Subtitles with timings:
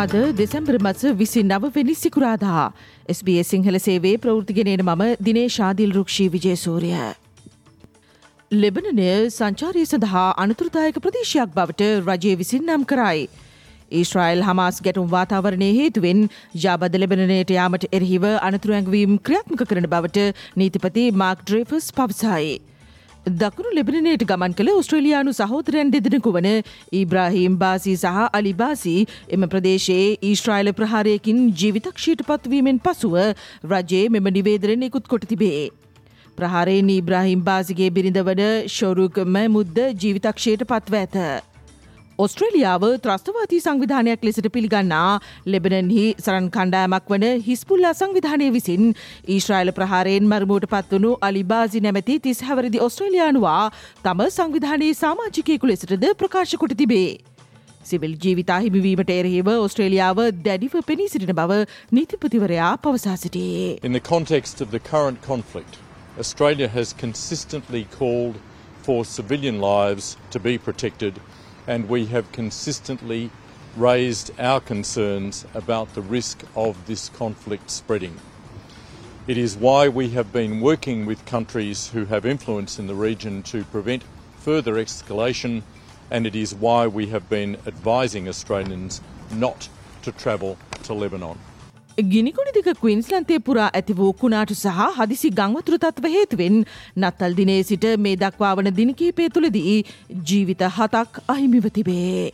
[0.00, 2.62] අද දෙසැම්බර් මස විසි නවවෙනි සිකුරාදා.
[3.08, 6.92] SBS සිංහල සේවේ ප්‍රෘතිගෙනන මම දිනේ ශාදිල් රුක්ෂී විජයසූරය.
[8.50, 13.26] ලෙබනනය සංචාරය සඳහා අනතුරදායක ප්‍රදේශයක් බවට රජය විසින් නම් කරයි.
[13.92, 16.24] ඊශ්‍රයිල් හමාස් ගැටුම් වාතාවරණය හේතුවෙන්
[16.56, 22.50] ජාබද ලෙබනයට යාමට එරහිව අනතුරැංගවීම් ක්‍රියාත්මක කරන බවට නීතිපති මාක් ඩ්‍රේෆස් පවසයි.
[23.26, 26.46] දකුණු ලෙබනයට ගමන් කළ ඔස්ට්‍රේලයානු සහෝදරයන් දෙදෙනෙකු වන
[26.92, 33.18] ඊබ්‍රාහීම් බාසී සහ අලිබාසී එම ප්‍රදේශයේ ඊශ්‍රයිල ප්‍රහාරයකින් ජීවිතක්ෂීට පත්වීමෙන් පසුව
[33.66, 35.68] රජයේ මෙම නිවේදරෙන් ඉකුත් කොට තිබේ.
[36.38, 41.16] ප්‍රහාරයෙන් ඊබ්‍රාහිම් බාසිගේ බිරිඳ වන ශොරුකම මුද්ද ජීවිතක්ෂයට පත්ව ඇත.
[42.24, 45.20] ඔස්ට්‍රේලියාව ත්‍රස්තවාදී සංවිධානයක් ලෙසට පිළිගන්නා
[45.52, 48.82] ලෙබනන්හි සරන් කණ්ඩායමක් වන හිස්පුල්ලා සංවිධානය විසින්
[49.34, 53.62] ඊශ්‍රයිල ප්‍රහාරයෙන් මරමුවට පත්වනු අලිබාසි නැමැති තිස් හැවරදි ඔස්ට්‍රේලයානුවා
[54.04, 57.08] තම සංවිධානයේ සාමාජිකයකු ලෙසටද ප්‍රකාශකොට තිබේ.
[57.90, 61.60] සිවිල් ජීවිතා හිමිවීමට එරහිව ඔස්ට්‍රේලියාව දැඩිව පෙනී සිටින බව
[61.98, 63.72] නීතිපතිවරයා පවසා සිටියේ.
[63.90, 65.82] In the context of the current conflict,
[66.18, 68.40] Australia has consistently called
[68.86, 71.26] for civilian lives to be protected
[71.66, 73.30] and we have consistently
[73.76, 78.18] raised our concerns about the risk of this conflict spreading.
[79.26, 83.42] It is why we have been working with countries who have influence in the region
[83.44, 84.02] to prevent
[84.38, 85.62] further escalation,
[86.10, 89.00] and it is why we have been advising Australians
[89.30, 89.68] not
[90.02, 91.38] to travel to Lebanon.
[92.02, 96.58] ගිනිකොනිදික කවින්ස්ලන්තේ පුරා ඇති වූ කුණාටු සහ හදිසි ගංවතුර තත්ව හේතුවෙන්
[96.96, 99.76] නත්තල් දිනේ සිට මේ දක්වා වන දිනකීපේ තුළදී
[100.26, 102.32] ජීවිත හතක් අහිමිව තිබේ.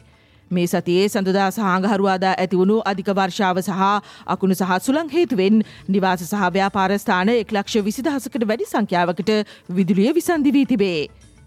[0.51, 3.85] මේ සතියේ සඳදා සහඟහරුවාදා ඇතිවුණු අධික වර්ෂාව සහ
[4.27, 9.33] අකුණු සහ සුළං හේතුවෙන් නිවාස සහ ව්‍යාපාරස්ථාන එක් ලක්ෂ විසිදහසකට වැඩි සංඛ්‍යාවකට
[9.71, 11.01] විදුලිය විසන්දිවී තිබේ.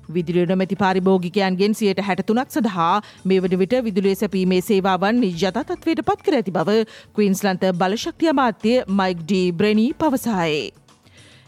[0.10, 2.92] විදුලිය නොමැති පාරිභෝගිකයන්ගෙන් සියයට හැටතුනක් සඳහා
[3.26, 6.82] මේ වන විට විදුලිය සැපීමේ සේවාවන් යතත්වයට පත් කර ඇති බව
[7.16, 10.70] කවීන්ස්ලන්ත බලශක්තිය අමාත්‍ය මයික් ඩී බ්‍රෙනී පවසායේ.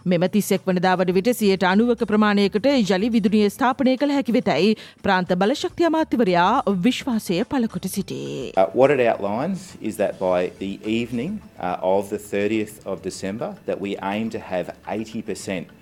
[0.06, 4.72] මෙම තිස්සෙක් වනදා වන විට සියයට අනුවක ප්‍රමාණයකට ජලි විදුනිය ස්ථාපනය කළ හැකි වෙතැයි
[5.04, 8.54] ප්‍රාන්ත බලශක්ති අමාත්‍යවරයා විශ්වාසය පලකොට සිටේ.
[8.58, 13.54] Uh, what it outlines is that by the evening uh, of the 30th of December
[13.66, 15.81] that we aim to have 80%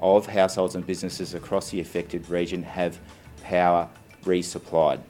[0.00, 2.98] of households and businesses across the affected region have
[3.42, 3.88] power
[4.24, 5.00] resupplied.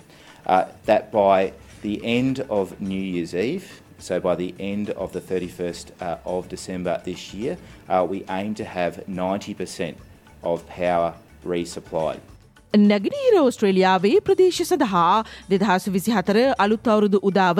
[0.47, 1.53] Uh, that by
[1.83, 6.49] the end of New Year's Eve, so by the end of the 31st uh, of
[6.49, 7.59] December this year,
[7.89, 9.97] uh, we aim to have 90%
[10.43, 11.15] of power
[11.45, 12.21] resupplied.
[12.75, 17.59] නැගනීර ඔස්ට්‍රේලියාවේ ප්‍රදේශ සඳහා දෙදහස විසි හතර අලුත් අවුරුදු උදාව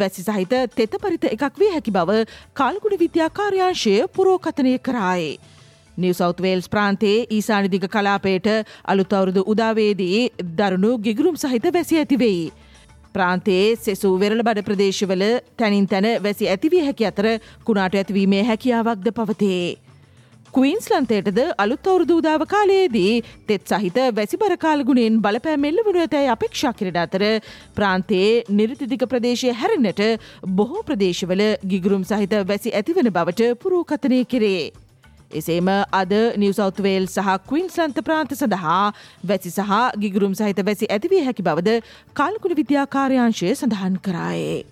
[0.00, 2.24] වැසි සහිත තෙත පරිත එකක් විය හැකි බව
[2.60, 5.36] කාල්ගුණ විද්‍යා කාර්යාංශය පුරෝකතනය කරායේ.
[5.96, 8.48] නිව සෞත් වේල්ස් ප්‍රාන්තයේ ඊසානිදික කලාපයට
[8.84, 10.20] අලුත් අවුරුදු උදාවේදී
[10.54, 12.52] දරුණු ගිගුරුම් සහිත වැසි ඇතිවෙයි.
[13.14, 15.24] ප්‍රාන්තයේ සෙසූ වෙරළ බඩ ප්‍රදේශවල
[15.56, 17.28] තැනින් තැන වැසි ඇතිවිය හැකි අතර
[17.64, 19.66] කුණාට ඇතිවීමේ හැකියාවක්ද පවතේ.
[20.54, 23.12] ක්වීන්ස්ලන්තයටද අලුත් අවුරුදු උදාව කාලයේදී
[23.48, 27.24] තෙත් සහිත වැසි බරකාලගුණෙන් බලපෑමෙල්ල වනු ඇතැයි අපේක්ෂා කරට අතර
[27.76, 30.02] ප්‍රාන්තයේ නිරිතිදික ප්‍රදේශය හැරෙන්නට
[30.54, 34.85] බොහෝ ප්‍රදේශවල ගිගුරුම් සහිත වැසි ඇතිවන බවට පුරූකතනය කෙරේ.
[35.30, 38.92] එසේම අද නිවසෞත්වේල් සහ කවින්ස්ලන්ත ප්‍රාන්ත සඳහා
[39.24, 41.82] වැසි සහ ගිගුරුම් සහිත වැසි ඇතිවිය හැකි බවද
[42.14, 44.64] කල්කුණ විද්‍යාකාරයංශය සඳහන් කරායේ.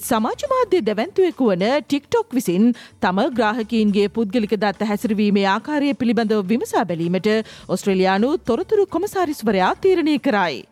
[0.00, 7.30] සමාජ මාධ්‍ය දැවැන්තුවෙකු වන ටික්ටොක් විසින් තම ග්‍රාහකීන්ගේ පුද්ගලික දත්ත හැසිරවීමේ ආකාරය පිළිබඳව විමසා බැලීමට
[7.68, 10.69] ඔස්ට්‍රලයානු තොරතුරු කොමසාරිස්වරයා තීරණය කරයි.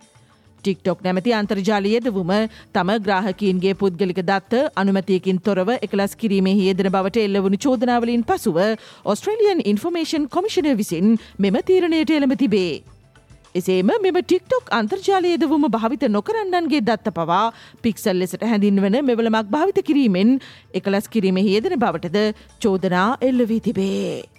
[0.68, 2.32] ටික්ටොක් නැමති අන්තර්ජාලය යෙදවුම
[2.74, 8.60] තම ග්‍රාහකීන්ගේ පුද්ගලික දත්ත අනුමතියකින් තොරව එකලස් කිරීමේ යෙදන බවට එල්ලවුණු චෝදනාවලින් පසුව
[9.06, 12.82] ඔස්ට්‍රේලියන් ඉන්ෆර්මේෂන් කොමිෂණය විසින් මෙම තීරණයට එළම තිබේ.
[13.54, 17.44] එසේම මෙම ටික්ටොක් අන්තර්ජාලයේදවුම භාවිත නොකරන්නන්ගේ දත්ත පවා
[17.82, 20.34] පික්සල් ලෙසට හැඳින්වන මෙවලමක් භාවිත කිරීමෙන්
[20.74, 22.26] එකලස් කිරීම යෙදෙන බවටද
[22.60, 24.37] චෝදනා එල්ලවී තිබේ.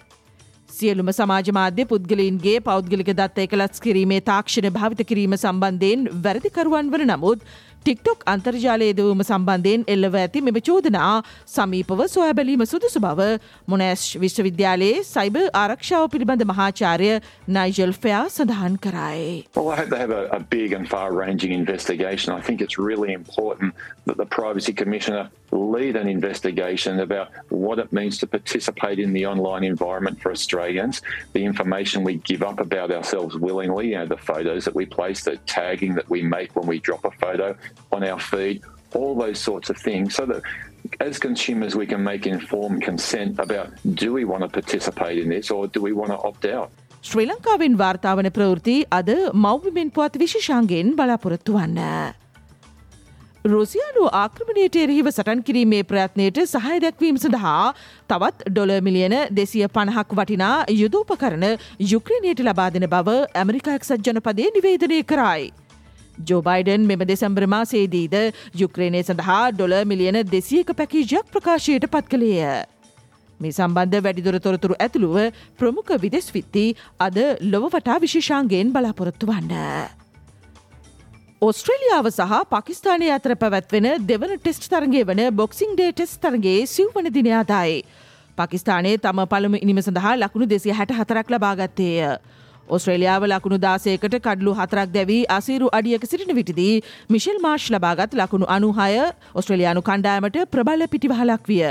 [0.80, 7.44] සියලුම සමාජ මාධ්‍ය පුද්ගලයින්ගේ පෞද්ගලික දත්ත එකලස් කිරීමේ තාක්ෂණ භාවිත කිරීම සම්බන්ධයෙන් වැරදිකරුවන් වන නමුත්
[7.80, 11.12] ටික්ටොක් අන්තර්ජාලයේදවම සම්බන්ධයෙන් එල්ලව ඇති මෙම චෝදනා
[11.52, 13.28] සමීපව සොය බැලීම සුදුසු බව
[13.72, 17.08] මොනෑස්් විශ්වවිද්‍යාලයේ සයිබ ආරක්ෂාව පිළිබඳ මහාචාරය
[17.56, 19.30] නයිජල් ෆයා සඳහන් කරයි.
[19.56, 22.36] Well, I hope they have a, a big and far ranging investigation.
[22.36, 23.72] I think it's really important
[24.06, 29.25] that the Privacy Commissioner lead an investigation about what it means to participate in the
[29.25, 31.01] online environment for Australians,
[31.33, 35.23] the information we give up about ourselves willingly, you know, the photos that we place,
[35.23, 37.55] the tagging that we make when we drop a photo
[37.91, 40.41] on our feed, all those sorts of things, so that
[40.99, 45.49] as consumers we can make informed consent about do we want to participate in this
[45.51, 46.69] or do we want to opt out.
[47.05, 49.09] ශ්‍රී ලංකාවෙන් වාර්තාාවන ප්‍රවෘති අද
[49.45, 51.81] මෞබිමෙන් පුවත් විශෂාන්ගෙන් බලාපොරොත්තු වන්න.
[53.44, 57.72] රුසියානු ආක්‍රමණයට එරහිව සටන් කිරීමේ ප්‍රයත්නයට සහය දැක්වීම සඳහා
[58.08, 61.46] තවත් ඩොල මිලියන දෙසිය පණහක් වටිනා යුදෝපකරන
[61.92, 65.46] යුක්‍රණයට ලබා දෙන බව ඇමරිකා එක්සත් ජනපදය නිවේදනය කරයි.
[66.28, 68.16] ජෝබයිඩන් මෙම දෙසැම්බර මාසේදීද
[68.54, 72.66] යුක්‍රේණය සඳහා ඩොල මිලියන දෙසියක පැකීජයක් ප්‍රකාශයට පත් කළේය.
[73.40, 75.16] මේ සම්බන්ධ වැඩිදුර තොරතුරු ඇතුළුව
[75.56, 76.66] ප්‍රමුඛ විදෙස් විත්ති
[77.00, 77.16] අද
[77.46, 79.99] ලොව වටා විශේෂාන්ගෙන් බලාපොරොත්තු වන්න.
[81.42, 87.78] ඔස්ට්‍රේලියාව සහ පකිස්ානය අතර පැවැත්වෙන දෙවන ටෙස්ට් තරගේ වන බොක්සිං ඩේ ටෙස් තරගේ සිව්වන දිනයාදායි.
[88.38, 92.18] පකිස්ානයේ තම පළම ඉනිම සඳහා ලකුණු දෙසිය හැට හතරක් ලබාගත්තේය.
[92.68, 96.74] ඔස්ට්‍රේලියාව ලකුණු දාසයකට කඩලු හතරක් දැවී අසීරු අඩියක සිටින විටිදී
[97.10, 99.00] මිශල් මාර්ශ් ලබාගත් ලකුණු අනුහය
[99.34, 101.64] ඔස්ට්‍රලයානු කණ්ඩායමට ප්‍රබල පිටිවහලක් විය.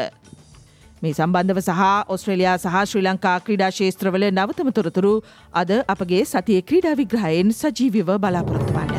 [1.01, 1.83] මේ සම්බන්ධව සහ
[2.15, 5.13] ඔස්ට්‍රලයා සහ ශ්‍රී ලංකා ක්‍රීඩා ශේත්‍රවල නවතම තොරතුරු
[5.55, 8.98] අද අපගේ සතිය ක්‍රීඩා විග්‍රහයෙන් සජීවිව බලාපොරොත්තු වන්න.